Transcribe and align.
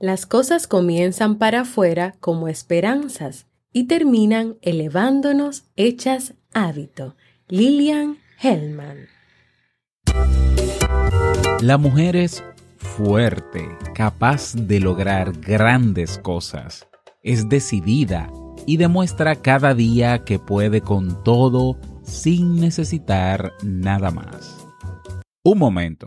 Las 0.00 0.26
cosas 0.26 0.68
comienzan 0.68 1.38
para 1.38 1.62
afuera 1.62 2.14
como 2.20 2.46
esperanzas 2.46 3.46
y 3.72 3.88
terminan 3.88 4.54
elevándonos 4.62 5.64
hechas 5.74 6.34
hábito. 6.54 7.16
Lilian 7.48 8.18
Hellman. 8.40 9.08
La 11.60 11.78
mujer 11.78 12.14
es 12.14 12.44
fuerte, 12.76 13.66
capaz 13.92 14.54
de 14.54 14.78
lograr 14.78 15.32
grandes 15.32 16.18
cosas. 16.18 16.86
Es 17.24 17.48
decidida 17.48 18.30
y 18.66 18.76
demuestra 18.76 19.34
cada 19.34 19.74
día 19.74 20.24
que 20.24 20.38
puede 20.38 20.80
con 20.80 21.24
todo 21.24 21.76
sin 22.04 22.60
necesitar 22.60 23.52
nada 23.64 24.12
más. 24.12 24.64
Un 25.42 25.58
momento. 25.58 26.06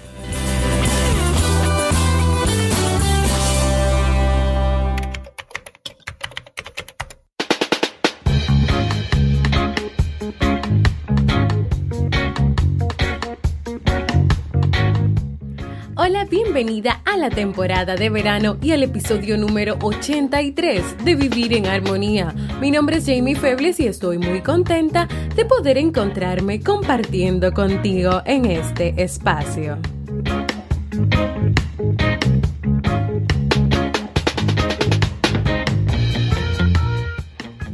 Bienvenida 16.61 17.01
a 17.05 17.17
la 17.17 17.31
temporada 17.31 17.95
de 17.95 18.11
verano 18.11 18.55
y 18.61 18.71
al 18.71 18.83
episodio 18.83 19.35
número 19.35 19.79
83 19.81 21.03
de 21.03 21.15
Vivir 21.15 21.53
en 21.53 21.65
Armonía. 21.65 22.35
Mi 22.59 22.69
nombre 22.69 22.97
es 22.97 23.07
Jamie 23.07 23.35
Febles 23.35 23.79
y 23.79 23.87
estoy 23.87 24.19
muy 24.19 24.41
contenta 24.41 25.07
de 25.35 25.43
poder 25.45 25.79
encontrarme 25.79 26.61
compartiendo 26.61 27.51
contigo 27.51 28.21
en 28.25 28.45
este 28.45 28.93
espacio. 29.01 29.79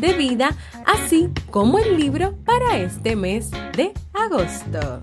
de 0.00 0.14
vida, 0.14 0.56
así 0.86 1.30
como 1.50 1.78
el 1.78 1.98
libro 1.98 2.34
para 2.44 2.78
este 2.78 3.16
mes 3.16 3.50
de 3.76 3.92
agosto. 4.14 5.02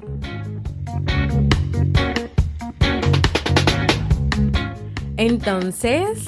Entonces, 5.17 6.25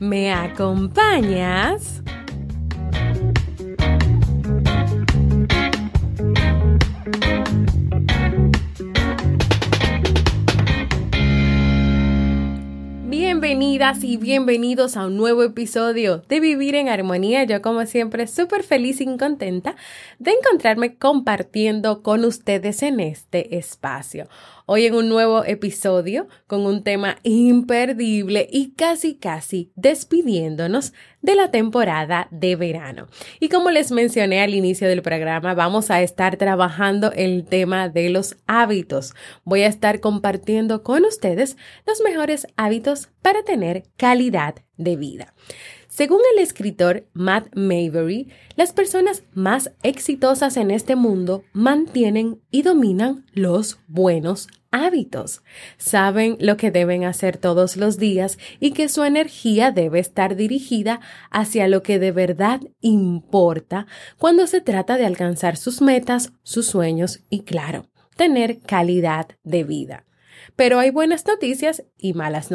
¿me 0.00 0.32
acompañas? 0.32 2.02
Bienvenidas 13.50 14.04
y 14.04 14.16
bienvenidos 14.16 14.96
a 14.96 15.06
un 15.06 15.16
nuevo 15.16 15.42
episodio 15.42 16.18
de 16.28 16.38
Vivir 16.38 16.76
en 16.76 16.88
Armonía. 16.88 17.42
Yo 17.42 17.60
como 17.60 17.84
siempre 17.84 18.28
súper 18.28 18.62
feliz 18.62 19.00
y 19.00 19.16
contenta 19.16 19.74
de 20.20 20.30
encontrarme 20.30 20.94
compartiendo 20.94 22.04
con 22.04 22.24
ustedes 22.24 22.84
en 22.84 23.00
este 23.00 23.58
espacio. 23.58 24.28
Hoy 24.72 24.86
en 24.86 24.94
un 24.94 25.08
nuevo 25.08 25.44
episodio 25.44 26.28
con 26.46 26.60
un 26.60 26.84
tema 26.84 27.16
imperdible 27.24 28.46
y 28.48 28.70
casi 28.74 29.16
casi 29.16 29.72
despidiéndonos 29.74 30.92
de 31.22 31.34
la 31.34 31.50
temporada 31.50 32.28
de 32.30 32.54
verano. 32.54 33.08
Y 33.40 33.48
como 33.48 33.72
les 33.72 33.90
mencioné 33.90 34.42
al 34.42 34.54
inicio 34.54 34.86
del 34.86 35.02
programa, 35.02 35.54
vamos 35.54 35.90
a 35.90 36.02
estar 36.02 36.36
trabajando 36.36 37.10
el 37.10 37.46
tema 37.46 37.88
de 37.88 38.10
los 38.10 38.36
hábitos. 38.46 39.12
Voy 39.42 39.62
a 39.62 39.66
estar 39.66 39.98
compartiendo 39.98 40.84
con 40.84 41.04
ustedes 41.04 41.56
los 41.84 42.00
mejores 42.02 42.46
hábitos 42.54 43.08
para 43.22 43.42
tener 43.42 43.82
calidad 43.96 44.54
de 44.76 44.94
vida. 44.94 45.34
Según 45.90 46.20
el 46.32 46.40
escritor 46.40 47.04
Matt 47.14 47.48
Maybury, 47.56 48.28
las 48.54 48.72
personas 48.72 49.24
más 49.34 49.72
exitosas 49.82 50.56
en 50.56 50.70
este 50.70 50.94
mundo 50.94 51.42
mantienen 51.52 52.40
y 52.52 52.62
dominan 52.62 53.26
los 53.34 53.80
buenos 53.88 54.46
hábitos. 54.70 55.42
Saben 55.78 56.36
lo 56.38 56.56
que 56.56 56.70
deben 56.70 57.02
hacer 57.02 57.38
todos 57.38 57.76
los 57.76 57.98
días 57.98 58.38
y 58.60 58.70
que 58.70 58.88
su 58.88 59.02
energía 59.02 59.72
debe 59.72 59.98
estar 59.98 60.36
dirigida 60.36 61.00
hacia 61.28 61.66
lo 61.66 61.82
que 61.82 61.98
de 61.98 62.12
verdad 62.12 62.60
importa 62.80 63.88
cuando 64.16 64.46
se 64.46 64.60
trata 64.60 64.96
de 64.96 65.06
alcanzar 65.06 65.56
sus 65.56 65.82
metas, 65.82 66.32
sus 66.44 66.66
sueños 66.66 67.24
y, 67.30 67.40
claro, 67.40 67.86
tener 68.16 68.60
calidad 68.60 69.26
de 69.42 69.64
vida. 69.64 70.04
Pero 70.56 70.78
hay 70.78 70.90
buenas 70.90 71.26
noticias 71.26 71.84
y 71.98 72.12
malas, 72.12 72.48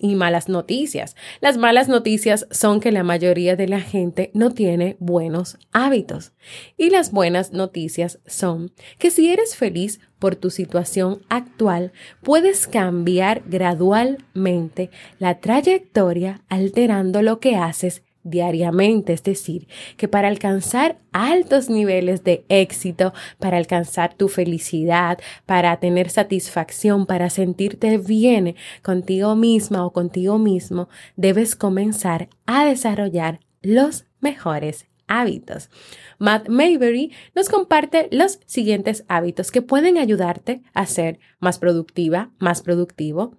y 0.00 0.14
malas 0.14 0.48
noticias. 0.48 1.16
Las 1.40 1.56
malas 1.56 1.88
noticias 1.88 2.46
son 2.50 2.80
que 2.80 2.92
la 2.92 3.02
mayoría 3.02 3.56
de 3.56 3.68
la 3.68 3.80
gente 3.80 4.30
no 4.34 4.52
tiene 4.52 4.96
buenos 4.98 5.58
hábitos. 5.72 6.32
Y 6.76 6.90
las 6.90 7.12
buenas 7.12 7.52
noticias 7.52 8.20
son 8.26 8.72
que 8.98 9.10
si 9.10 9.30
eres 9.30 9.56
feliz 9.56 10.00
por 10.18 10.36
tu 10.36 10.50
situación 10.50 11.22
actual, 11.28 11.92
puedes 12.22 12.66
cambiar 12.66 13.42
gradualmente 13.46 14.90
la 15.18 15.38
trayectoria 15.38 16.42
alterando 16.48 17.22
lo 17.22 17.38
que 17.40 17.56
haces 17.56 18.02
diariamente, 18.28 19.12
es 19.12 19.22
decir, 19.22 19.68
que 19.96 20.08
para 20.08 20.28
alcanzar 20.28 20.98
altos 21.12 21.68
niveles 21.68 22.24
de 22.24 22.44
éxito, 22.48 23.12
para 23.38 23.56
alcanzar 23.56 24.14
tu 24.14 24.28
felicidad, 24.28 25.18
para 25.46 25.78
tener 25.80 26.10
satisfacción, 26.10 27.06
para 27.06 27.30
sentirte 27.30 27.98
bien 27.98 28.56
contigo 28.82 29.34
misma 29.34 29.84
o 29.84 29.92
contigo 29.92 30.38
mismo, 30.38 30.88
debes 31.16 31.56
comenzar 31.56 32.28
a 32.46 32.64
desarrollar 32.64 33.40
los 33.62 34.04
mejores 34.20 34.86
hábitos. 35.08 35.70
Matt 36.18 36.48
Maybury 36.48 37.12
nos 37.34 37.48
comparte 37.48 38.08
los 38.12 38.40
siguientes 38.46 39.04
hábitos 39.08 39.50
que 39.50 39.62
pueden 39.62 39.98
ayudarte 39.98 40.62
a 40.74 40.86
ser 40.86 41.18
más 41.40 41.58
productiva, 41.58 42.30
más 42.38 42.62
productivo 42.62 43.36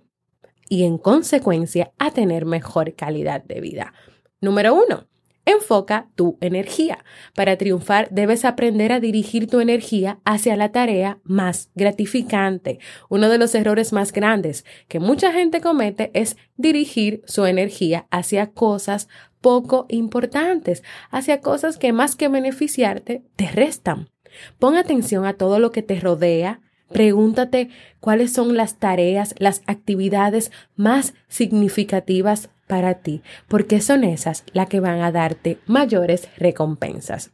y 0.68 0.84
en 0.84 0.98
consecuencia 0.98 1.92
a 1.98 2.12
tener 2.12 2.46
mejor 2.46 2.96
calidad 2.96 3.44
de 3.44 3.62
vida. 3.62 3.94
Número 4.42 4.74
uno, 4.74 5.08
enfoca 5.46 6.08
tu 6.16 6.38
energía. 6.42 7.04
Para 7.36 7.58
triunfar 7.58 8.10
debes 8.12 8.46
aprender 8.46 8.92
a 8.92 9.00
dirigir 9.00 9.48
tu 9.48 9.60
energía 9.60 10.20
hacia 10.24 10.56
la 10.56 10.72
tarea 10.72 11.20
más 11.24 11.70
gratificante. 11.76 12.80
Uno 13.10 13.30
de 13.30 13.38
los 13.38 13.54
errores 13.56 13.92
más 13.92 14.12
grandes 14.14 14.66
que 14.88 15.00
mucha 15.00 15.32
gente 15.34 15.62
comete 15.62 16.12
es 16.14 16.38
dirigir 16.56 17.22
su 17.26 17.46
energía 17.46 18.08
hacia 18.12 18.52
cosas 18.52 19.10
poco 19.42 19.86
importantes, 19.90 20.84
hacia 21.12 21.42
cosas 21.42 21.78
que 21.78 21.94
más 21.94 22.16
que 22.16 22.28
beneficiarte 22.28 23.24
te 23.36 23.52
restan. 23.52 24.10
Pon 24.60 24.76
atención 24.76 25.26
a 25.26 25.34
todo 25.34 25.60
lo 25.60 25.72
que 25.72 25.82
te 25.82 26.00
rodea, 26.00 26.62
Pregúntate 26.92 27.70
cuáles 28.00 28.34
son 28.34 28.58
las 28.58 28.80
tareas, 28.80 29.36
las 29.38 29.62
actividades 29.68 30.52
más 30.76 31.14
significativas 31.28 32.50
para 32.70 33.02
ti, 33.02 33.24
porque 33.48 33.82
son 33.82 34.04
esas 34.04 34.44
las 34.54 34.70
que 34.70 34.80
van 34.80 35.02
a 35.02 35.12
darte 35.12 35.58
mayores 35.66 36.30
recompensas. 36.38 37.32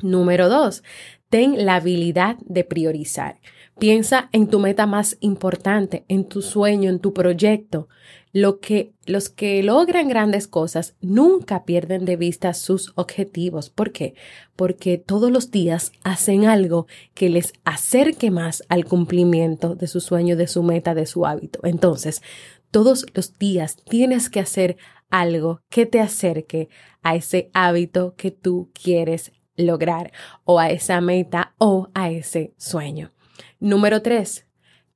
Número 0.00 0.48
dos, 0.48 0.84
Ten 1.28 1.66
la 1.66 1.76
habilidad 1.76 2.36
de 2.46 2.64
priorizar. 2.64 3.38
Piensa 3.78 4.30
en 4.32 4.48
tu 4.48 4.60
meta 4.60 4.86
más 4.86 5.18
importante, 5.20 6.04
en 6.08 6.24
tu 6.24 6.40
sueño, 6.40 6.88
en 6.88 7.00
tu 7.00 7.12
proyecto. 7.12 7.88
Lo 8.32 8.60
que, 8.60 8.92
los 9.04 9.28
que 9.28 9.62
logran 9.62 10.08
grandes 10.08 10.48
cosas 10.48 10.96
nunca 11.00 11.64
pierden 11.64 12.06
de 12.06 12.16
vista 12.16 12.54
sus 12.54 12.92
objetivos. 12.94 13.68
¿Por 13.68 13.92
qué? 13.92 14.14
Porque 14.56 14.96
todos 14.96 15.30
los 15.30 15.50
días 15.50 15.92
hacen 16.02 16.46
algo 16.46 16.86
que 17.12 17.28
les 17.28 17.52
acerque 17.64 18.30
más 18.30 18.62
al 18.70 18.86
cumplimiento 18.86 19.74
de 19.74 19.86
su 19.86 20.00
sueño, 20.00 20.34
de 20.34 20.46
su 20.46 20.62
meta, 20.62 20.94
de 20.94 21.06
su 21.06 21.26
hábito. 21.26 21.60
Entonces, 21.62 22.22
todos 22.70 23.06
los 23.14 23.38
días 23.38 23.76
tienes 23.88 24.30
que 24.30 24.40
hacer 24.40 24.76
algo 25.10 25.62
que 25.68 25.86
te 25.86 26.00
acerque 26.00 26.68
a 27.02 27.14
ese 27.14 27.50
hábito 27.54 28.14
que 28.16 28.30
tú 28.30 28.70
quieres 28.72 29.32
lograr 29.56 30.12
o 30.44 30.58
a 30.58 30.70
esa 30.70 31.00
meta 31.00 31.54
o 31.58 31.88
a 31.94 32.10
ese 32.10 32.54
sueño. 32.56 33.12
Número 33.58 34.02
tres, 34.02 34.46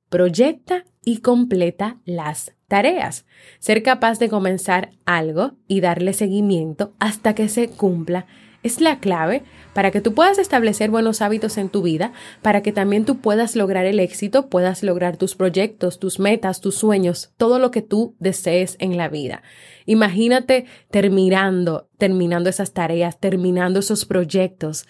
proyecta 0.09 0.85
y 1.03 1.17
completa 1.17 1.99
las 2.05 2.53
tareas. 2.67 3.25
Ser 3.59 3.83
capaz 3.83 4.19
de 4.19 4.29
comenzar 4.29 4.91
algo 5.05 5.53
y 5.67 5.81
darle 5.81 6.13
seguimiento 6.13 6.93
hasta 6.99 7.35
que 7.35 7.49
se 7.49 7.69
cumpla 7.69 8.25
es 8.63 8.81
la 8.81 8.99
clave 8.99 9.43
para 9.73 9.91
que 9.91 10.01
tú 10.01 10.13
puedas 10.13 10.37
establecer 10.37 10.89
buenos 10.89 11.21
hábitos 11.21 11.57
en 11.57 11.69
tu 11.69 11.81
vida, 11.81 12.13
para 12.41 12.61
que 12.61 12.71
también 12.71 13.05
tú 13.05 13.17
puedas 13.19 13.55
lograr 13.55 13.85
el 13.85 13.99
éxito, 13.99 14.47
puedas 14.49 14.83
lograr 14.83 15.17
tus 15.17 15.35
proyectos, 15.35 15.99
tus 15.99 16.19
metas, 16.19 16.61
tus 16.61 16.75
sueños, 16.75 17.33
todo 17.37 17.59
lo 17.59 17.71
que 17.71 17.81
tú 17.81 18.15
desees 18.19 18.77
en 18.79 18.97
la 18.97 19.09
vida. 19.09 19.43
Imagínate 19.85 20.65
terminando, 20.89 21.89
terminando 21.97 22.49
esas 22.49 22.73
tareas, 22.73 23.19
terminando 23.19 23.79
esos 23.79 24.05
proyectos. 24.05 24.87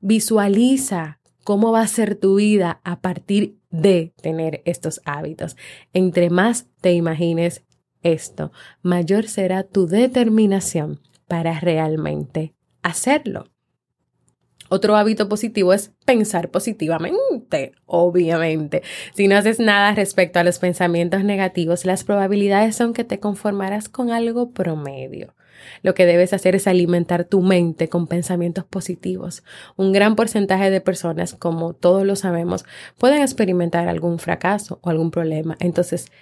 Visualiza 0.00 1.20
cómo 1.44 1.72
va 1.72 1.82
a 1.82 1.88
ser 1.88 2.14
tu 2.14 2.36
vida 2.36 2.80
a 2.84 3.00
partir 3.00 3.58
de 3.70 4.12
tener 4.22 4.62
estos 4.64 5.00
hábitos. 5.04 5.56
Entre 5.92 6.30
más 6.30 6.66
te 6.80 6.92
imagines 6.92 7.64
esto, 8.02 8.52
mayor 8.82 9.28
será 9.28 9.62
tu 9.64 9.86
determinación 9.86 11.00
para 11.28 11.60
realmente 11.60 12.54
hacerlo. 12.82 13.46
Otro 14.72 14.94
hábito 14.94 15.28
positivo 15.28 15.72
es 15.72 15.90
pensar 16.04 16.50
positivamente, 16.50 17.72
obviamente. 17.86 18.82
Si 19.14 19.26
no 19.26 19.36
haces 19.36 19.58
nada 19.58 19.92
respecto 19.94 20.38
a 20.38 20.44
los 20.44 20.60
pensamientos 20.60 21.24
negativos, 21.24 21.84
las 21.84 22.04
probabilidades 22.04 22.76
son 22.76 22.92
que 22.92 23.02
te 23.02 23.18
conformarás 23.18 23.88
con 23.88 24.12
algo 24.12 24.52
promedio. 24.52 25.34
Lo 25.82 25.94
que 25.94 26.06
debes 26.06 26.32
hacer 26.32 26.54
es 26.54 26.68
alimentar 26.68 27.24
tu 27.24 27.42
mente 27.42 27.88
con 27.88 28.06
pensamientos 28.06 28.64
positivos. 28.64 29.42
Un 29.76 29.92
gran 29.92 30.14
porcentaje 30.14 30.70
de 30.70 30.80
personas, 30.80 31.34
como 31.34 31.74
todos 31.74 32.06
lo 32.06 32.14
sabemos, 32.14 32.64
pueden 32.96 33.22
experimentar 33.22 33.88
algún 33.88 34.20
fracaso 34.20 34.78
o 34.82 34.90
algún 34.90 35.10
problema. 35.10 35.56
Entonces, 35.58 36.12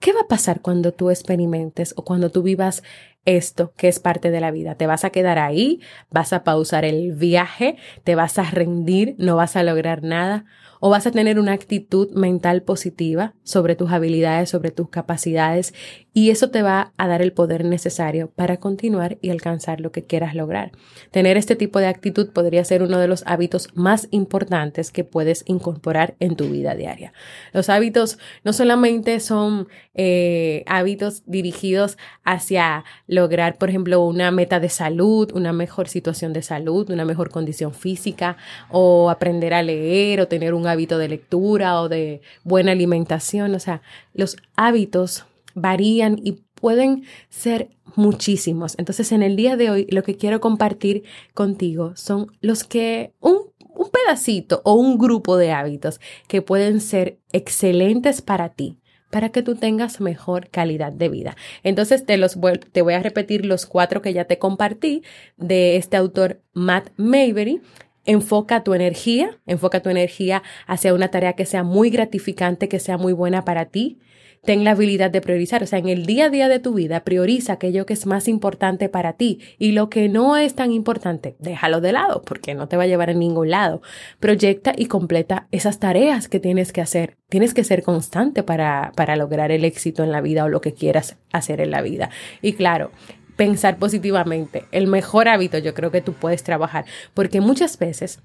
¿qué 0.00 0.12
va 0.12 0.20
a 0.20 0.28
pasar 0.28 0.60
cuando 0.60 0.92
tú 0.92 1.10
experimentes 1.10 1.94
o 1.96 2.04
cuando 2.04 2.30
tú 2.30 2.42
vivas 2.42 2.82
esto 3.26 3.72
que 3.76 3.88
es 3.88 4.00
parte 4.00 4.30
de 4.30 4.40
la 4.40 4.50
vida? 4.50 4.76
¿Te 4.76 4.86
vas 4.86 5.04
a 5.04 5.10
quedar 5.10 5.38
ahí? 5.38 5.80
¿Vas 6.10 6.32
a 6.32 6.44
pausar 6.44 6.84
el 6.84 7.12
viaje? 7.12 7.76
¿Te 8.04 8.14
vas 8.14 8.38
a 8.38 8.50
rendir? 8.50 9.14
¿No 9.18 9.36
vas 9.36 9.56
a 9.56 9.62
lograr 9.62 10.02
nada? 10.02 10.46
o 10.80 10.90
vas 10.90 11.06
a 11.06 11.10
tener 11.10 11.38
una 11.38 11.52
actitud 11.52 12.10
mental 12.12 12.62
positiva 12.62 13.34
sobre 13.42 13.76
tus 13.76 13.90
habilidades, 13.92 14.50
sobre 14.50 14.70
tus 14.70 14.88
capacidades 14.88 15.74
y 16.16 16.30
eso 16.30 16.48
te 16.48 16.62
va 16.62 16.94
a 16.96 17.08
dar 17.08 17.20
el 17.20 17.34
poder 17.34 17.66
necesario 17.66 18.30
para 18.34 18.56
continuar 18.56 19.18
y 19.20 19.28
alcanzar 19.28 19.82
lo 19.82 19.92
que 19.92 20.06
quieras 20.06 20.34
lograr. 20.34 20.72
Tener 21.10 21.36
este 21.36 21.56
tipo 21.56 21.78
de 21.78 21.88
actitud 21.88 22.30
podría 22.30 22.64
ser 22.64 22.82
uno 22.82 22.98
de 22.98 23.06
los 23.06 23.22
hábitos 23.26 23.68
más 23.74 24.08
importantes 24.12 24.90
que 24.90 25.04
puedes 25.04 25.42
incorporar 25.46 26.14
en 26.18 26.34
tu 26.34 26.48
vida 26.48 26.74
diaria. 26.74 27.12
Los 27.52 27.68
hábitos 27.68 28.18
no 28.44 28.54
solamente 28.54 29.20
son 29.20 29.68
eh, 29.92 30.64
hábitos 30.66 31.22
dirigidos 31.26 31.98
hacia 32.24 32.86
lograr, 33.06 33.58
por 33.58 33.68
ejemplo, 33.68 34.00
una 34.00 34.30
meta 34.30 34.58
de 34.58 34.70
salud, 34.70 35.30
una 35.34 35.52
mejor 35.52 35.86
situación 35.86 36.32
de 36.32 36.40
salud, 36.40 36.88
una 36.88 37.04
mejor 37.04 37.28
condición 37.28 37.74
física 37.74 38.38
o 38.70 39.10
aprender 39.10 39.52
a 39.52 39.62
leer 39.62 40.22
o 40.22 40.28
tener 40.28 40.54
un 40.54 40.66
hábito 40.66 40.96
de 40.96 41.08
lectura 41.08 41.78
o 41.82 41.90
de 41.90 42.22
buena 42.42 42.72
alimentación. 42.72 43.54
O 43.54 43.60
sea, 43.60 43.82
los 44.14 44.38
hábitos 44.56 45.26
varían 45.56 46.20
y 46.22 46.44
pueden 46.54 47.02
ser 47.28 47.70
muchísimos. 47.96 48.76
Entonces, 48.78 49.10
en 49.10 49.24
el 49.24 49.34
día 49.34 49.56
de 49.56 49.70
hoy, 49.70 49.86
lo 49.90 50.04
que 50.04 50.16
quiero 50.16 50.40
compartir 50.40 51.02
contigo 51.34 51.96
son 51.96 52.28
los 52.40 52.62
que 52.62 53.12
un, 53.18 53.38
un 53.58 53.90
pedacito 53.90 54.62
o 54.64 54.74
un 54.74 54.98
grupo 54.98 55.36
de 55.36 55.50
hábitos 55.50 56.00
que 56.28 56.42
pueden 56.42 56.80
ser 56.80 57.18
excelentes 57.32 58.22
para 58.22 58.50
ti 58.50 58.78
para 59.10 59.30
que 59.30 59.40
tú 59.40 59.54
tengas 59.54 60.00
mejor 60.00 60.50
calidad 60.50 60.92
de 60.92 61.08
vida. 61.08 61.36
Entonces 61.62 62.04
te 62.04 62.16
los 62.16 62.36
te 62.72 62.82
voy 62.82 62.94
a 62.94 63.02
repetir 63.02 63.46
los 63.46 63.64
cuatro 63.64 64.02
que 64.02 64.12
ya 64.12 64.24
te 64.24 64.38
compartí 64.38 65.04
de 65.36 65.76
este 65.76 65.96
autor 65.96 66.42
Matt 66.52 66.90
Mavery 66.96 67.62
Enfoca 68.06 68.62
tu 68.62 68.72
energía, 68.72 69.40
enfoca 69.46 69.80
tu 69.80 69.90
energía 69.90 70.44
hacia 70.68 70.94
una 70.94 71.10
tarea 71.10 71.32
que 71.32 71.44
sea 71.44 71.64
muy 71.64 71.90
gratificante, 71.90 72.68
que 72.68 72.78
sea 72.78 72.98
muy 72.98 73.12
buena 73.12 73.44
para 73.44 73.66
ti. 73.66 73.98
Ten 74.44 74.64
la 74.64 74.72
habilidad 74.72 75.10
de 75.10 75.20
priorizar, 75.20 75.62
o 75.62 75.66
sea, 75.66 75.78
en 75.78 75.88
el 75.88 76.06
día 76.06 76.26
a 76.26 76.30
día 76.30 76.48
de 76.48 76.60
tu 76.60 76.74
vida, 76.74 77.04
prioriza 77.04 77.54
aquello 77.54 77.86
que 77.86 77.94
es 77.94 78.06
más 78.06 78.28
importante 78.28 78.88
para 78.88 79.14
ti 79.14 79.40
y 79.58 79.72
lo 79.72 79.90
que 79.90 80.08
no 80.08 80.36
es 80.36 80.54
tan 80.54 80.72
importante, 80.72 81.36
déjalo 81.38 81.80
de 81.80 81.92
lado 81.92 82.22
porque 82.22 82.54
no 82.54 82.68
te 82.68 82.76
va 82.76 82.84
a 82.84 82.86
llevar 82.86 83.10
a 83.10 83.14
ningún 83.14 83.50
lado. 83.50 83.82
Proyecta 84.20 84.72
y 84.76 84.86
completa 84.86 85.48
esas 85.50 85.78
tareas 85.78 86.28
que 86.28 86.40
tienes 86.40 86.72
que 86.72 86.80
hacer. 86.80 87.16
Tienes 87.28 87.54
que 87.54 87.64
ser 87.64 87.82
constante 87.82 88.42
para, 88.42 88.92
para 88.96 89.16
lograr 89.16 89.50
el 89.50 89.64
éxito 89.64 90.04
en 90.04 90.12
la 90.12 90.20
vida 90.20 90.44
o 90.44 90.48
lo 90.48 90.60
que 90.60 90.74
quieras 90.74 91.16
hacer 91.32 91.60
en 91.60 91.70
la 91.70 91.82
vida. 91.82 92.10
Y 92.42 92.52
claro, 92.52 92.90
pensar 93.36 93.78
positivamente, 93.78 94.64
el 94.72 94.86
mejor 94.86 95.28
hábito 95.28 95.58
yo 95.58 95.74
creo 95.74 95.90
que 95.90 96.00
tú 96.00 96.14
puedes 96.14 96.42
trabajar, 96.42 96.84
porque 97.14 97.40
muchas 97.40 97.78
veces 97.78 98.22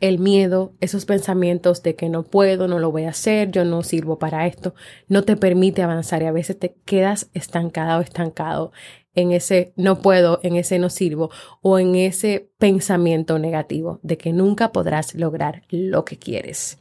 el 0.00 0.18
miedo, 0.18 0.72
esos 0.80 1.04
pensamientos 1.04 1.82
de 1.82 1.96
que 1.96 2.08
no 2.08 2.22
puedo, 2.22 2.68
no 2.68 2.78
lo 2.78 2.90
voy 2.90 3.04
a 3.04 3.10
hacer, 3.10 3.50
yo 3.50 3.64
no 3.64 3.82
sirvo 3.82 4.18
para 4.18 4.46
esto, 4.46 4.74
no 5.08 5.22
te 5.22 5.36
permite 5.36 5.82
avanzar 5.82 6.22
y 6.22 6.26
a 6.26 6.32
veces 6.32 6.58
te 6.58 6.74
quedas 6.84 7.30
estancada 7.34 7.98
o 7.98 8.00
estancado 8.00 8.72
en 9.14 9.32
ese 9.32 9.72
no 9.76 10.00
puedo, 10.00 10.40
en 10.42 10.56
ese 10.56 10.78
no 10.78 10.88
sirvo 10.88 11.30
o 11.62 11.78
en 11.78 11.96
ese 11.96 12.50
pensamiento 12.58 13.38
negativo 13.38 13.98
de 14.02 14.16
que 14.16 14.32
nunca 14.32 14.72
podrás 14.72 15.14
lograr 15.14 15.62
lo 15.70 16.04
que 16.04 16.18
quieres. 16.18 16.78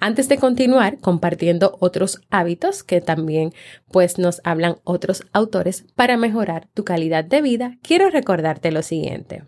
Antes 0.00 0.28
de 0.28 0.38
continuar 0.38 0.98
compartiendo 0.98 1.76
otros 1.80 2.20
hábitos 2.30 2.82
que 2.82 3.00
también 3.00 3.52
pues 3.90 4.18
nos 4.18 4.40
hablan 4.44 4.76
otros 4.84 5.24
autores 5.32 5.84
para 5.94 6.16
mejorar 6.16 6.68
tu 6.72 6.84
calidad 6.84 7.24
de 7.24 7.42
vida, 7.42 7.78
quiero 7.82 8.08
recordarte 8.08 8.70
lo 8.70 8.82
siguiente. 8.82 9.42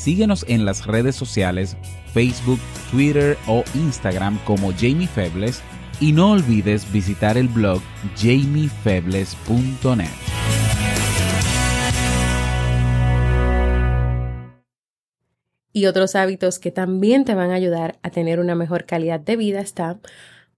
Síguenos 0.00 0.46
en 0.48 0.64
las 0.64 0.86
redes 0.86 1.14
sociales 1.14 1.76
Facebook, 2.14 2.58
Twitter 2.90 3.36
o 3.46 3.62
Instagram 3.74 4.38
como 4.46 4.72
Jamie 4.72 5.06
Febles 5.06 5.60
y 6.00 6.12
no 6.12 6.30
olvides 6.30 6.90
visitar 6.90 7.36
el 7.36 7.48
blog 7.48 7.82
jamiefebles.net. 8.16 10.08
y 15.72 15.86
otros 15.86 16.16
hábitos 16.16 16.58
que 16.58 16.72
también 16.72 17.24
te 17.24 17.34
van 17.34 17.50
a 17.50 17.54
ayudar 17.54 18.00
a 18.02 18.10
tener 18.10 18.40
una 18.40 18.56
mejor 18.56 18.86
calidad 18.86 19.20
de 19.20 19.36
vida 19.36 19.60
está 19.60 20.00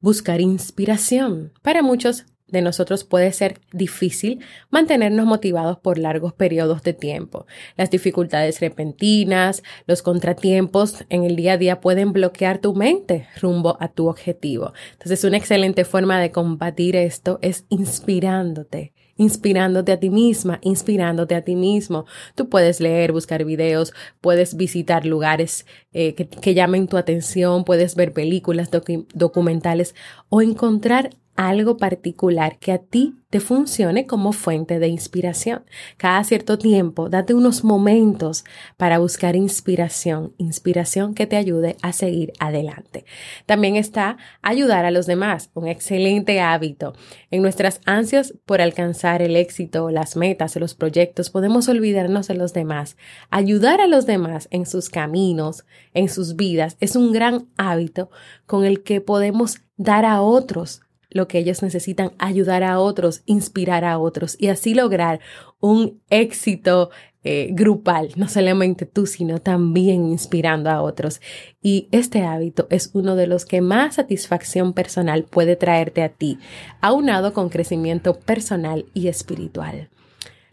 buscar 0.00 0.40
inspiración. 0.40 1.52
Para 1.62 1.82
muchos 1.82 2.24
de 2.52 2.62
nosotros 2.62 3.02
puede 3.02 3.32
ser 3.32 3.60
difícil 3.72 4.40
mantenernos 4.70 5.26
motivados 5.26 5.78
por 5.78 5.98
largos 5.98 6.32
periodos 6.32 6.82
de 6.82 6.92
tiempo. 6.92 7.46
Las 7.76 7.90
dificultades 7.90 8.60
repentinas, 8.60 9.62
los 9.86 10.02
contratiempos 10.02 11.04
en 11.08 11.24
el 11.24 11.34
día 11.34 11.54
a 11.54 11.58
día 11.58 11.80
pueden 11.80 12.12
bloquear 12.12 12.58
tu 12.58 12.74
mente 12.74 13.26
rumbo 13.40 13.76
a 13.80 13.88
tu 13.88 14.08
objetivo. 14.08 14.72
Entonces, 14.92 15.24
una 15.24 15.38
excelente 15.38 15.84
forma 15.84 16.20
de 16.20 16.30
combatir 16.30 16.94
esto 16.94 17.38
es 17.42 17.64
inspirándote 17.68 18.92
inspirándote 19.16 19.92
a 19.92 20.00
ti 20.00 20.10
misma, 20.10 20.58
inspirándote 20.62 21.34
a 21.34 21.42
ti 21.42 21.54
mismo. 21.54 22.06
Tú 22.34 22.48
puedes 22.48 22.80
leer, 22.80 23.12
buscar 23.12 23.44
videos, 23.44 23.92
puedes 24.20 24.56
visitar 24.56 25.06
lugares 25.06 25.66
eh, 25.92 26.14
que, 26.14 26.54
llamen 26.54 26.88
tu 26.88 26.96
atención, 26.96 27.64
puedes 27.64 27.94
ver 27.94 28.12
películas, 28.12 28.70
documentales 29.14 29.94
o 30.28 30.42
encontrar 30.42 31.10
algo 31.36 31.76
particular 31.76 32.58
que 32.58 32.72
a 32.72 32.78
ti 32.78 33.14
te 33.30 33.40
funcione 33.40 34.06
como 34.06 34.32
fuente 34.32 34.78
de 34.78 34.88
inspiración. 34.88 35.64
Cada 35.96 36.22
cierto 36.22 36.58
tiempo, 36.58 37.08
date 37.08 37.32
unos 37.32 37.64
momentos 37.64 38.44
para 38.76 38.98
buscar 38.98 39.36
inspiración, 39.36 40.34
inspiración 40.36 41.14
que 41.14 41.26
te 41.26 41.36
ayude 41.36 41.76
a 41.80 41.94
seguir 41.94 42.34
adelante. 42.38 43.06
También 43.46 43.76
está 43.76 44.18
ayudar 44.42 44.84
a 44.84 44.90
los 44.90 45.06
demás, 45.06 45.50
un 45.54 45.66
excelente 45.66 46.40
hábito. 46.40 46.92
En 47.30 47.40
nuestras 47.40 47.80
ansias 47.86 48.34
por 48.44 48.60
alcanzar 48.60 49.22
el 49.22 49.34
éxito, 49.36 49.90
las 49.90 50.14
metas, 50.14 50.56
los 50.56 50.74
proyectos, 50.74 51.30
podemos 51.30 51.68
olvidarnos 51.70 52.28
de 52.28 52.34
los 52.34 52.52
demás. 52.52 52.98
Ayudar 53.30 53.80
a 53.80 53.86
los 53.86 54.04
demás 54.04 54.46
en 54.50 54.66
sus 54.66 54.90
caminos, 54.90 55.64
en 55.94 56.10
sus 56.10 56.36
vidas, 56.36 56.76
es 56.80 56.96
un 56.96 57.12
gran 57.12 57.48
hábito 57.56 58.10
con 58.44 58.66
el 58.66 58.82
que 58.82 59.00
podemos 59.00 59.62
dar 59.78 60.04
a 60.04 60.20
otros 60.20 60.82
lo 61.12 61.28
que 61.28 61.38
ellos 61.38 61.62
necesitan, 61.62 62.12
ayudar 62.18 62.62
a 62.62 62.78
otros, 62.78 63.22
inspirar 63.26 63.84
a 63.84 63.98
otros 63.98 64.36
y 64.38 64.48
así 64.48 64.74
lograr 64.74 65.20
un 65.60 66.00
éxito 66.10 66.90
eh, 67.24 67.50
grupal, 67.52 68.10
no 68.16 68.28
solamente 68.28 68.84
tú, 68.84 69.06
sino 69.06 69.38
también 69.38 70.06
inspirando 70.06 70.70
a 70.70 70.82
otros. 70.82 71.20
Y 71.62 71.88
este 71.92 72.22
hábito 72.22 72.66
es 72.68 72.90
uno 72.94 73.14
de 73.14 73.28
los 73.28 73.44
que 73.44 73.60
más 73.60 73.94
satisfacción 73.94 74.72
personal 74.72 75.22
puede 75.22 75.54
traerte 75.54 76.02
a 76.02 76.08
ti, 76.08 76.38
aunado 76.80 77.32
con 77.32 77.48
crecimiento 77.48 78.18
personal 78.18 78.86
y 78.92 79.06
espiritual. 79.06 79.88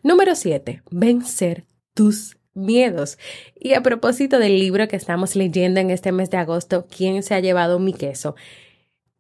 Número 0.04 0.36
7. 0.36 0.84
Vencer 0.92 1.66
tus 1.96 2.38
miedos. 2.54 3.18
Y 3.60 3.74
a 3.74 3.82
propósito 3.82 4.38
del 4.38 4.60
libro 4.60 4.88
que 4.88 4.96
estamos 4.96 5.36
leyendo 5.36 5.80
en 5.80 5.90
este 5.90 6.12
mes 6.12 6.30
de 6.30 6.38
agosto, 6.38 6.86
¿Quién 6.96 7.24
se 7.24 7.34
ha 7.34 7.40
llevado 7.40 7.80
mi 7.80 7.94
queso? 7.94 8.36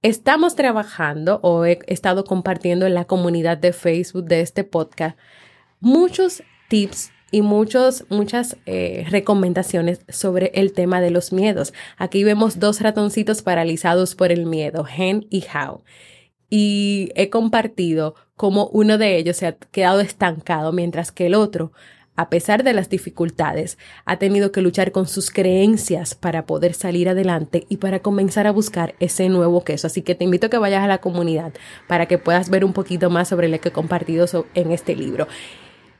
Estamos 0.01 0.55
trabajando 0.55 1.41
o 1.43 1.65
he 1.65 1.79
estado 1.87 2.23
compartiendo 2.23 2.85
en 2.85 2.93
la 2.93 3.03
comunidad 3.03 3.57
de 3.57 3.73
Facebook 3.73 4.23
de 4.23 4.39
este 4.39 4.63
podcast 4.63 5.17
muchos 5.81 6.41
tips 6.69 7.11
y 7.31 7.41
muchos, 7.41 8.05
muchas 8.09 8.55
eh, 8.65 9.05
recomendaciones 9.09 9.99
sobre 10.07 10.51
el 10.55 10.71
tema 10.71 11.01
de 11.01 11.11
los 11.11 11.33
miedos. 11.33 11.73
Aquí 11.97 12.23
vemos 12.23 12.59
dos 12.59 12.79
ratoncitos 12.79 13.41
paralizados 13.41 14.15
por 14.15 14.31
el 14.31 14.45
miedo, 14.45 14.85
Hen 14.87 15.27
y 15.29 15.43
How. 15.53 15.83
Y 16.49 17.11
he 17.15 17.29
compartido 17.29 18.15
cómo 18.37 18.67
uno 18.67 18.97
de 18.97 19.17
ellos 19.17 19.35
se 19.35 19.47
ha 19.47 19.57
quedado 19.57 19.99
estancado 19.99 20.71
mientras 20.71 21.11
que 21.11 21.25
el 21.25 21.35
otro 21.35 21.73
a 22.19 22.29
pesar 22.29 22.65
de 22.65 22.73
las 22.73 22.89
dificultades, 22.89 23.77
ha 24.03 24.17
tenido 24.17 24.51
que 24.51 24.59
luchar 24.59 24.91
con 24.91 25.07
sus 25.07 25.31
creencias 25.31 26.15
para 26.15 26.45
poder 26.45 26.73
salir 26.73 27.07
adelante 27.07 27.65
y 27.69 27.77
para 27.77 28.01
comenzar 28.01 28.45
a 28.45 28.51
buscar 28.51 28.93
ese 28.99 29.29
nuevo 29.29 29.63
queso. 29.63 29.87
Así 29.87 30.01
que 30.01 30.15
te 30.15 30.25
invito 30.25 30.47
a 30.47 30.49
que 30.49 30.57
vayas 30.57 30.83
a 30.83 30.87
la 30.87 30.97
comunidad 30.97 31.53
para 31.87 32.07
que 32.07 32.17
puedas 32.17 32.49
ver 32.49 32.65
un 32.65 32.73
poquito 32.73 33.09
más 33.09 33.29
sobre 33.29 33.47
lo 33.47 33.57
que 33.61 33.69
he 33.69 33.71
compartido 33.71 34.25
en 34.53 34.71
este 34.73 34.97
libro. 34.97 35.29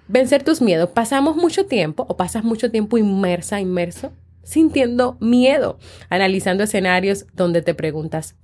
Vencer 0.09 0.43
tus 0.43 0.61
miedos. 0.61 0.89
Pasamos 0.89 1.37
mucho 1.37 1.67
tiempo 1.67 2.05
o 2.09 2.17
pasas 2.17 2.43
mucho 2.43 2.69
tiempo 2.69 2.97
inmersa, 2.97 3.61
inmerso, 3.61 4.11
sintiendo 4.43 5.15
miedo, 5.21 5.79
analizando 6.09 6.65
escenarios 6.65 7.27
donde 7.33 7.61
te 7.61 7.75
preguntas, 7.75 8.35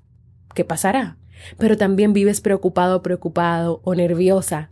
¿qué 0.53 0.63
pasará? 0.63 1.17
Pero 1.57 1.75
también 1.75 2.13
vives 2.13 2.39
preocupado, 2.39 3.01
preocupado 3.01 3.81
o 3.83 3.95
nerviosa 3.95 4.71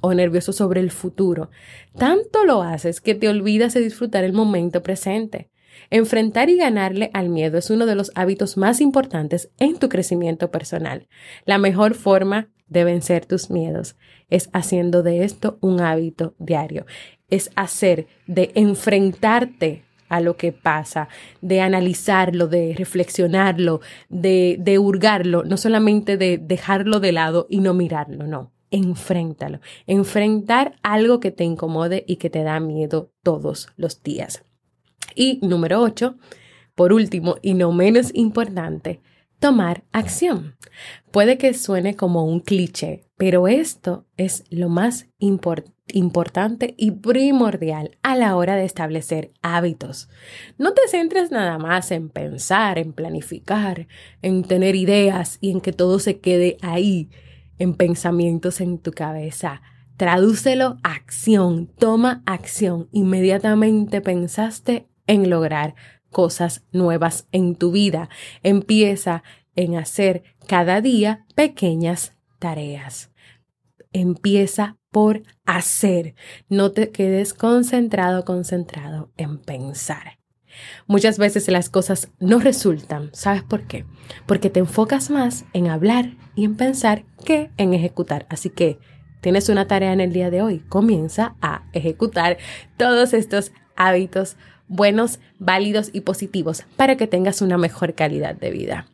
o 0.00 0.14
nervioso 0.14 0.52
sobre 0.52 0.80
el 0.80 0.90
futuro. 0.90 1.50
Tanto 1.98 2.44
lo 2.44 2.62
haces 2.62 3.00
que 3.00 3.14
te 3.14 3.28
olvidas 3.28 3.74
de 3.74 3.80
disfrutar 3.80 4.24
el 4.24 4.32
momento 4.32 4.82
presente. 4.82 5.50
Enfrentar 5.90 6.48
y 6.48 6.56
ganarle 6.56 7.10
al 7.12 7.28
miedo 7.28 7.58
es 7.58 7.70
uno 7.70 7.86
de 7.86 7.94
los 7.94 8.12
hábitos 8.14 8.56
más 8.56 8.80
importantes 8.80 9.50
en 9.58 9.78
tu 9.78 9.88
crecimiento 9.88 10.50
personal. 10.50 11.08
La 11.44 11.58
mejor 11.58 11.94
forma 11.94 12.48
de 12.68 12.84
vencer 12.84 13.26
tus 13.26 13.50
miedos 13.50 13.96
es 14.30 14.48
haciendo 14.52 15.02
de 15.02 15.24
esto 15.24 15.58
un 15.60 15.80
hábito 15.80 16.34
diario. 16.38 16.86
Es 17.28 17.50
hacer 17.56 18.06
de 18.26 18.52
enfrentarte 18.54 19.84
a 20.08 20.20
lo 20.20 20.36
que 20.36 20.52
pasa, 20.52 21.08
de 21.40 21.60
analizarlo, 21.60 22.46
de 22.46 22.74
reflexionarlo, 22.76 23.80
de, 24.08 24.56
de 24.60 24.78
hurgarlo, 24.78 25.44
no 25.44 25.56
solamente 25.56 26.16
de 26.16 26.38
dejarlo 26.38 27.00
de 27.00 27.12
lado 27.12 27.46
y 27.50 27.60
no 27.60 27.74
mirarlo, 27.74 28.26
no 28.26 28.53
enfréntalo. 28.74 29.60
Enfrentar 29.86 30.76
algo 30.82 31.20
que 31.20 31.30
te 31.30 31.44
incomode 31.44 32.04
y 32.08 32.16
que 32.16 32.28
te 32.28 32.42
da 32.42 32.58
miedo 32.58 33.12
todos 33.22 33.68
los 33.76 34.02
días. 34.02 34.44
Y 35.14 35.38
número 35.42 35.80
8, 35.80 36.16
por 36.74 36.92
último 36.92 37.36
y 37.40 37.54
no 37.54 37.72
menos 37.72 38.10
importante, 38.14 39.00
tomar 39.38 39.84
acción. 39.92 40.56
Puede 41.12 41.38
que 41.38 41.54
suene 41.54 41.94
como 41.94 42.24
un 42.24 42.40
cliché, 42.40 43.06
pero 43.16 43.46
esto 43.46 44.06
es 44.16 44.42
lo 44.50 44.68
más 44.68 45.06
importante 45.20 46.74
y 46.76 46.90
primordial 46.90 47.96
a 48.02 48.16
la 48.16 48.34
hora 48.34 48.56
de 48.56 48.64
establecer 48.64 49.30
hábitos. 49.40 50.08
No 50.58 50.72
te 50.72 50.88
centres 50.88 51.30
nada 51.30 51.58
más 51.58 51.92
en 51.92 52.08
pensar, 52.08 52.78
en 52.78 52.92
planificar, 52.92 53.86
en 54.20 54.42
tener 54.42 54.74
ideas 54.74 55.38
y 55.40 55.52
en 55.52 55.60
que 55.60 55.72
todo 55.72 56.00
se 56.00 56.18
quede 56.18 56.56
ahí 56.60 57.08
en 57.58 57.74
pensamientos 57.74 58.60
en 58.60 58.78
tu 58.78 58.92
cabeza. 58.92 59.62
Tradúcelo 59.96 60.78
a 60.82 60.94
acción, 60.94 61.68
toma 61.78 62.22
acción. 62.26 62.88
Inmediatamente 62.92 64.00
pensaste 64.00 64.88
en 65.06 65.30
lograr 65.30 65.74
cosas 66.10 66.64
nuevas 66.72 67.28
en 67.32 67.54
tu 67.54 67.70
vida. 67.70 68.08
Empieza 68.42 69.22
en 69.54 69.76
hacer 69.76 70.24
cada 70.46 70.80
día 70.80 71.26
pequeñas 71.34 72.14
tareas. 72.38 73.10
Empieza 73.92 74.76
por 74.90 75.22
hacer. 75.44 76.14
No 76.48 76.72
te 76.72 76.90
quedes 76.90 77.34
concentrado, 77.34 78.24
concentrado 78.24 79.12
en 79.16 79.38
pensar. 79.38 80.18
Muchas 80.86 81.18
veces 81.18 81.48
las 81.48 81.68
cosas 81.68 82.10
no 82.20 82.38
resultan. 82.38 83.10
¿Sabes 83.12 83.42
por 83.42 83.66
qué? 83.66 83.84
Porque 84.26 84.50
te 84.50 84.60
enfocas 84.60 85.10
más 85.10 85.44
en 85.52 85.68
hablar 85.68 86.12
y 86.34 86.44
en 86.44 86.56
pensar 86.56 87.04
que 87.24 87.50
en 87.56 87.74
ejecutar. 87.74 88.26
Así 88.28 88.50
que 88.50 88.78
tienes 89.20 89.48
una 89.48 89.66
tarea 89.66 89.92
en 89.92 90.00
el 90.00 90.12
día 90.12 90.30
de 90.30 90.42
hoy. 90.42 90.60
Comienza 90.68 91.34
a 91.40 91.64
ejecutar 91.72 92.38
todos 92.76 93.14
estos 93.14 93.52
hábitos 93.76 94.36
buenos, 94.68 95.20
válidos 95.38 95.90
y 95.92 96.00
positivos 96.00 96.64
para 96.76 96.96
que 96.96 97.06
tengas 97.06 97.42
una 97.42 97.58
mejor 97.58 97.94
calidad 97.94 98.34
de 98.34 98.50
vida. 98.50 98.86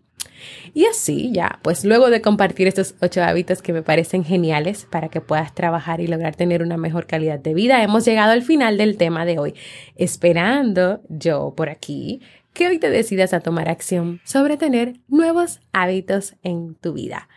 Y 0.73 0.87
así 0.87 1.31
ya, 1.33 1.59
pues 1.63 1.85
luego 1.85 2.11
de 2.11 2.23
compartir 2.23 2.67
estos 2.67 2.95
ocho 3.01 3.23
hábitos 3.23 3.63
que 3.63 3.73
me 3.73 3.83
parecen 3.83 4.25
geniales 4.25 4.87
para 4.89 5.09
que 5.09 5.21
puedas 5.21 5.55
trabajar 5.55 6.01
y 6.01 6.07
lograr 6.07 6.35
tener 6.35 6.63
una 6.63 6.77
mejor 6.77 7.07
calidad 7.07 7.39
de 7.39 7.55
vida, 7.55 7.83
hemos 7.83 8.05
llegado 8.05 8.33
al 8.33 8.43
final 8.43 8.79
del 8.79 8.97
tema 8.97 9.25
de 9.25 9.39
hoy, 9.39 9.55
esperando 9.97 11.03
yo 11.09 11.53
por 11.57 11.69
aquí 11.69 12.23
que 12.53 12.69
hoy 12.69 12.79
te 12.79 12.91
decidas 12.91 13.33
a 13.33 13.41
tomar 13.41 13.69
acción 13.69 14.21
sobre 14.25 14.57
tener 14.57 15.01
nuevos 15.09 15.61
hábitos 15.73 16.35
en 16.43 16.75
tu 16.75 16.93
vida. 16.93 17.29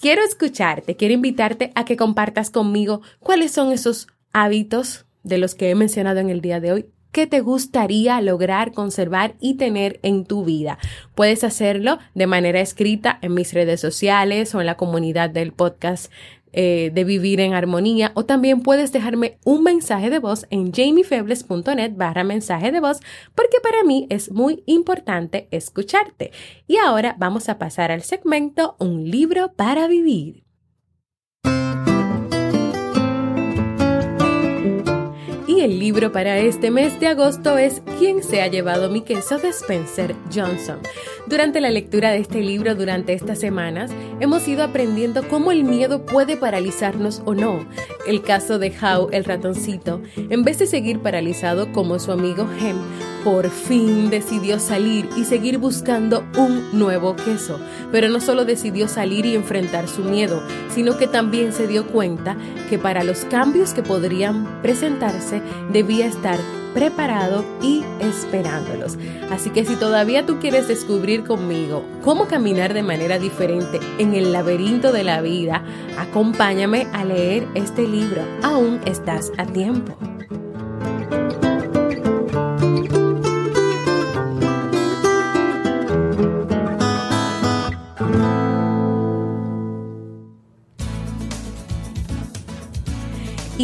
Quiero 0.00 0.22
escucharte, 0.22 0.96
quiero 0.96 1.14
invitarte 1.14 1.72
a 1.74 1.84
que 1.84 1.96
compartas 1.96 2.50
conmigo 2.50 3.00
cuáles 3.20 3.52
son 3.52 3.72
esos 3.72 4.08
hábitos 4.32 5.06
de 5.22 5.38
los 5.38 5.54
que 5.54 5.70
he 5.70 5.74
mencionado 5.74 6.20
en 6.20 6.30
el 6.30 6.40
día 6.40 6.60
de 6.60 6.72
hoy 6.72 6.86
¿Qué 7.14 7.28
te 7.28 7.38
gustaría 7.38 8.20
lograr, 8.20 8.72
conservar 8.72 9.36
y 9.38 9.54
tener 9.54 10.00
en 10.02 10.24
tu 10.24 10.44
vida. 10.44 10.78
Puedes 11.14 11.44
hacerlo 11.44 12.00
de 12.16 12.26
manera 12.26 12.60
escrita 12.60 13.20
en 13.22 13.34
mis 13.34 13.54
redes 13.54 13.80
sociales 13.80 14.52
o 14.52 14.60
en 14.60 14.66
la 14.66 14.76
comunidad 14.76 15.30
del 15.30 15.52
podcast 15.52 16.10
eh, 16.54 16.90
de 16.94 17.04
Vivir 17.04 17.40
en 17.40 17.54
Armonía 17.54 18.12
o 18.14 18.24
también 18.24 18.62
puedes 18.62 18.92
dejarme 18.92 19.38
un 19.44 19.62
mensaje 19.62 20.10
de 20.10 20.18
voz 20.18 20.46
en 20.50 20.72
jamiefebles.net 20.72 21.92
barra 21.96 22.24
mensaje 22.24 22.72
de 22.72 22.80
voz 22.80 23.00
porque 23.34 23.58
para 23.62 23.84
mí 23.84 24.06
es 24.10 24.30
muy 24.30 24.62
importante 24.66 25.48
escucharte. 25.50 26.32
Y 26.66 26.76
ahora 26.76 27.16
vamos 27.18 27.48
a 27.48 27.58
pasar 27.58 27.90
al 27.90 28.02
segmento 28.02 28.76
Un 28.78 29.10
libro 29.10 29.52
para 29.54 29.88
vivir. 29.88 30.44
el 35.64 35.78
libro 35.78 36.12
para 36.12 36.36
este 36.36 36.70
mes 36.70 37.00
de 37.00 37.06
agosto 37.06 37.56
es 37.56 37.80
¿Quién 37.98 38.22
se 38.22 38.42
ha 38.42 38.48
llevado 38.48 38.90
mi 38.90 39.00
queso? 39.00 39.38
de 39.38 39.48
Spencer 39.48 40.14
Johnson. 40.32 40.78
Durante 41.26 41.62
la 41.62 41.70
lectura 41.70 42.10
de 42.10 42.18
este 42.18 42.42
libro 42.42 42.74
durante 42.74 43.14
estas 43.14 43.38
semanas, 43.38 43.90
hemos 44.20 44.46
ido 44.46 44.62
aprendiendo 44.62 45.26
cómo 45.26 45.52
el 45.52 45.64
miedo 45.64 46.04
puede 46.04 46.36
paralizarnos 46.36 47.22
o 47.24 47.34
no. 47.34 47.66
El 48.06 48.20
caso 48.20 48.58
de 48.58 48.70
How, 48.70 49.08
el 49.10 49.24
ratoncito, 49.24 50.02
en 50.16 50.44
vez 50.44 50.58
de 50.58 50.66
seguir 50.66 51.00
paralizado 51.00 51.72
como 51.72 51.98
su 51.98 52.12
amigo 52.12 52.46
Hem, 52.60 52.76
por 53.24 53.48
fin 53.48 54.10
decidió 54.10 54.60
salir 54.60 55.08
y 55.16 55.24
seguir 55.24 55.56
buscando 55.56 56.24
un 56.36 56.78
nuevo 56.78 57.16
queso. 57.16 57.58
Pero 57.90 58.10
no 58.10 58.20
solo 58.20 58.44
decidió 58.44 58.86
salir 58.86 59.24
y 59.24 59.34
enfrentar 59.34 59.88
su 59.88 60.02
miedo, 60.02 60.42
sino 60.68 60.98
que 60.98 61.06
también 61.06 61.54
se 61.54 61.66
dio 61.66 61.86
cuenta 61.86 62.36
que 62.68 62.78
para 62.78 63.02
los 63.02 63.24
cambios 63.24 63.72
que 63.72 63.82
podrían 63.82 64.60
presentarse 64.60 65.40
debía 65.72 66.06
estar 66.06 66.38
preparado 66.74 67.44
y 67.62 67.84
esperándolos. 68.00 68.98
Así 69.30 69.50
que 69.50 69.64
si 69.64 69.76
todavía 69.76 70.26
tú 70.26 70.38
quieres 70.40 70.68
descubrir 70.68 71.24
conmigo 71.24 71.84
cómo 72.02 72.26
caminar 72.26 72.74
de 72.74 72.82
manera 72.82 73.18
diferente 73.18 73.80
en 73.98 74.14
el 74.14 74.32
laberinto 74.32 74.92
de 74.92 75.04
la 75.04 75.22
vida, 75.22 75.64
acompáñame 75.98 76.86
a 76.92 77.04
leer 77.04 77.46
este 77.54 77.86
libro. 77.86 78.22
Aún 78.42 78.80
estás 78.84 79.32
a 79.38 79.46
tiempo. 79.46 79.96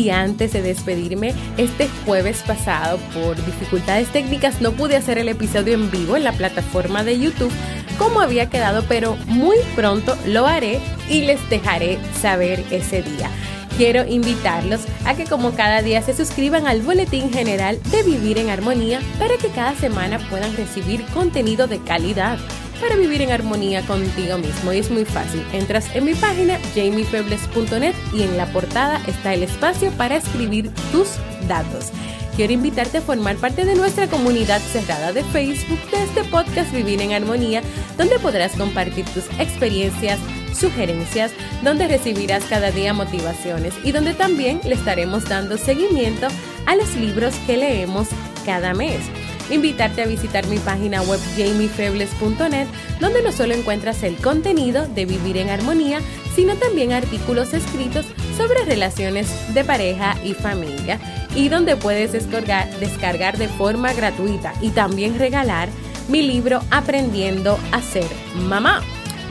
Y 0.01 0.09
antes 0.09 0.55
de 0.55 0.63
despedirme, 0.63 1.35
este 1.59 1.87
jueves 2.07 2.43
pasado 2.47 2.97
por 3.13 3.37
dificultades 3.45 4.09
técnicas 4.09 4.63
no 4.63 4.73
pude 4.73 4.97
hacer 4.97 5.19
el 5.19 5.29
episodio 5.29 5.75
en 5.75 5.91
vivo 5.91 6.17
en 6.17 6.25
la 6.25 6.33
plataforma 6.33 7.05
de 7.05 7.21
YouTube 7.21 7.53
como 7.99 8.23
había 8.23 8.49
quedado, 8.49 8.83
pero 8.89 9.15
muy 9.27 9.59
pronto 9.77 10.17
lo 10.25 10.47
haré 10.47 10.81
y 11.11 11.21
les 11.27 11.51
dejaré 11.51 11.99
saber 12.19 12.65
ese 12.71 13.03
día. 13.03 13.29
Quiero 13.77 14.07
invitarlos 14.07 14.81
a 15.05 15.15
que 15.15 15.25
como 15.25 15.51
cada 15.53 15.83
día 15.83 16.01
se 16.01 16.17
suscriban 16.17 16.67
al 16.67 16.81
Boletín 16.81 17.31
General 17.31 17.79
de 17.91 18.03
Vivir 18.03 18.39
en 18.39 18.49
Armonía 18.49 19.01
para 19.19 19.37
que 19.37 19.49
cada 19.49 19.75
semana 19.75 20.19
puedan 20.31 20.57
recibir 20.57 21.05
contenido 21.13 21.67
de 21.67 21.79
calidad 21.79 22.39
para 22.81 22.97
vivir 22.97 23.23
en 23.23 23.31
armonía 23.31 23.83
contigo 23.83 24.39
mismo. 24.39 24.73
Y 24.73 24.79
es 24.79 24.91
muy 24.91 25.05
fácil. 25.05 25.45
Entras 25.53 25.95
en 25.95 26.05
mi 26.05 26.15
página 26.15 26.59
jamiefebles.net 26.75 27.95
y 28.13 28.23
en 28.23 28.37
la 28.37 28.47
portada 28.47 29.01
está 29.07 29.35
el 29.35 29.43
espacio 29.43 29.91
para 29.93 30.17
escribir 30.17 30.71
tus 30.91 31.09
datos. 31.47 31.93
Quiero 32.37 32.55
invitarte 32.55 32.99
a 32.99 33.03
formar 33.03 33.37
parte 33.37 33.65
de 33.65 33.75
nuestra 33.75 34.07
comunidad 34.07 34.61
cerrada 34.61 35.13
de 35.13 35.23
Facebook 35.25 35.81
de 35.91 36.03
este 36.05 36.25
podcast 36.25 36.73
Vivir 36.73 37.03
en 37.03 37.13
Armonía, 37.13 37.63
donde 37.99 38.19
podrás 38.19 38.53
compartir 38.53 39.05
tus 39.07 39.25
experiencias, 39.39 40.19
sugerencias, 40.59 41.33
donde 41.63 41.89
recibirás 41.89 42.45
cada 42.45 42.71
día 42.71 42.95
motivaciones 42.95 43.75
y 43.85 43.93
donde 43.93 44.15
también 44.15 44.61
le 44.65 44.75
estaremos 44.75 45.29
dando 45.29 45.59
seguimiento 45.59 46.29
a 46.67 46.77
los 46.77 46.95
libros 46.97 47.35
que 47.47 47.57
leemos 47.57 48.09
cada 48.47 48.73
mes 48.73 49.01
invitarte 49.51 50.03
a 50.03 50.07
visitar 50.07 50.47
mi 50.47 50.59
página 50.59 51.03
web 51.03 51.21
jamiefebles.net, 51.37 52.67
donde 53.01 53.23
no 53.23 53.33
solo 53.33 53.55
encuentras 53.55 54.03
el 54.03 54.17
contenido 54.17 54.87
de 54.87 55.07
Vivir 55.07 55.37
en 55.37 55.51
Armonía, 55.51 56.01
sino 56.35 56.55
también 56.55 56.93
artículos 56.93 57.53
escritos 57.55 58.07
sobre 58.37 58.65
relaciones 58.65 59.29
de 59.55 59.65
pareja 59.65 60.17
y 60.25 60.35
familia, 60.35 60.99
y 61.35 61.49
donde 61.49 61.77
puedes 61.77 62.13
descargar, 62.13 62.69
descargar 62.79 63.39
de 63.39 63.49
forma 63.49 63.93
gratuita 63.93 64.55
y 64.61 64.71
también 64.71 65.19
regalar 65.19 65.69
mi 66.09 66.23
libro 66.23 66.61
Aprendiendo 66.71 67.59
a 67.73 67.81
ser 67.81 68.07
mamá. 68.35 68.83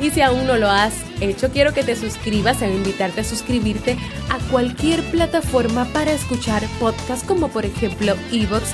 Y 0.01 0.11
si 0.11 0.21
aún 0.21 0.47
no 0.47 0.55
lo 0.55 0.69
has 0.69 0.93
hecho, 1.19 1.49
quiero 1.51 1.73
que 1.73 1.83
te 1.83 1.95
suscribas 1.95 2.61
e 2.61 2.71
invitarte 2.71 3.21
a 3.21 3.23
suscribirte 3.25 3.97
a 4.29 4.39
cualquier 4.49 5.03
plataforma 5.11 5.85
para 5.91 6.13
escuchar 6.13 6.63
podcasts 6.79 7.25
como 7.27 7.49
por 7.49 7.65
ejemplo 7.65 8.15
Evox, 8.31 8.73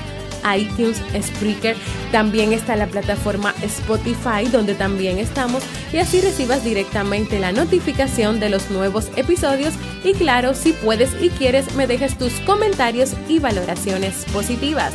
iTunes, 0.57 1.01
Spreaker, 1.19 1.75
también 2.11 2.53
está 2.53 2.75
la 2.75 2.87
plataforma 2.87 3.53
Spotify 3.61 4.47
donde 4.51 4.75
también 4.75 5.17
estamos 5.17 5.63
y 5.91 5.97
así 5.97 6.21
recibas 6.21 6.63
directamente 6.63 7.39
la 7.39 7.51
notificación 7.51 8.39
de 8.39 8.49
los 8.49 8.69
nuevos 8.69 9.09
episodios 9.15 9.73
y 10.03 10.13
claro, 10.13 10.53
si 10.53 10.73
puedes 10.73 11.11
y 11.21 11.29
quieres 11.29 11.73
me 11.75 11.87
dejes 11.87 12.17
tus 12.17 12.33
comentarios 12.41 13.13
y 13.27 13.39
valoraciones 13.39 14.25
positivas. 14.31 14.93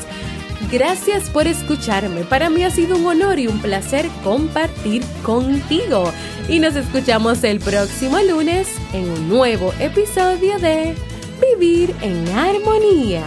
Gracias 0.71 1.29
por 1.31 1.49
escucharme. 1.49 2.23
Para 2.23 2.49
mí 2.49 2.63
ha 2.63 2.71
sido 2.71 2.97
un 2.97 3.07
honor 3.07 3.39
y 3.41 3.49
un 3.49 3.61
placer 3.61 4.07
compartir 4.23 5.03
contigo. 5.25 6.13
Y 6.49 6.61
nos 6.61 6.77
escuchamos 6.77 7.43
el 7.43 7.59
próximo 7.59 8.19
lunes 8.21 8.69
en 8.93 9.09
un 9.11 9.29
nuevo 9.29 9.73
episodio 9.81 10.59
de 10.59 10.95
Vivir 11.41 11.95
en 12.03 12.29
Armonía. 12.29 13.25